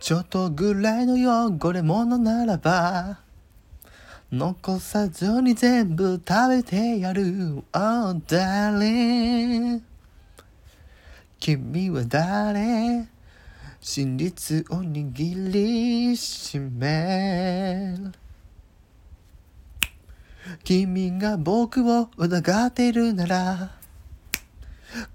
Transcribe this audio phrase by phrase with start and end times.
[0.00, 1.14] ちょっとぐらいの
[1.48, 3.18] 汚れ物ならば
[4.30, 7.64] 残さずに全部食べてやる。
[7.72, 9.80] Oh darling.
[11.40, 13.08] 君は誰？
[13.80, 18.12] 真実を握りしめる。
[20.62, 23.77] 君が僕を疑っているなら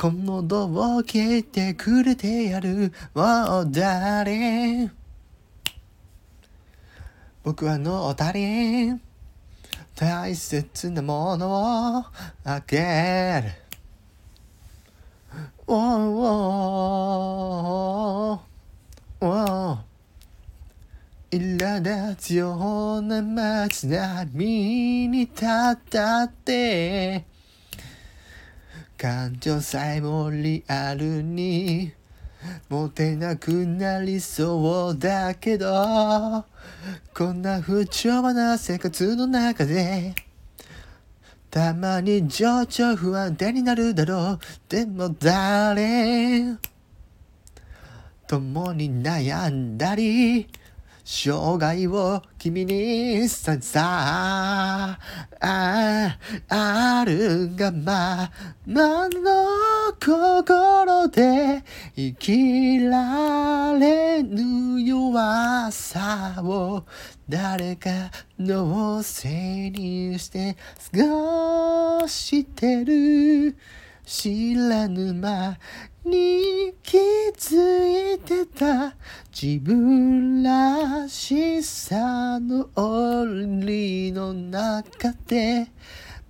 [0.00, 4.90] このドを切ってくれてやる Oh darling
[7.42, 8.92] 僕はのたり
[9.96, 12.04] 大切なものを
[12.44, 13.50] あげる。
[15.66, 15.78] Oh,
[19.20, 19.78] oh, oh.
[21.32, 27.37] 苛立つような街並みに立ったって。
[29.00, 31.92] 感情さえもリアルに
[32.68, 36.44] 持てなくなりそうだけど
[37.14, 40.16] こんな不調和な生活の中で
[41.48, 44.38] たまに情緒不安定になるだろう。
[44.68, 46.56] でも誰
[48.26, 50.48] 共に悩んだり
[51.10, 54.98] 生涯を君にささ
[55.40, 56.18] あ
[56.50, 58.30] あるがま
[58.66, 61.64] まの心で
[61.96, 66.84] 生きられぬ弱さを
[67.26, 70.58] 誰かのせいにして
[70.92, 70.98] 過
[72.02, 73.56] ごしてる。
[74.04, 75.58] 知らぬ間
[76.02, 76.96] に気
[77.36, 78.94] づいてた。
[79.40, 85.68] 自分らしさの檻の中で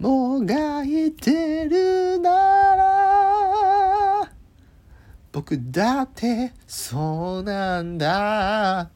[0.00, 2.30] もがいてるな
[2.74, 4.28] ら
[5.30, 8.90] 僕だってそうなんだ。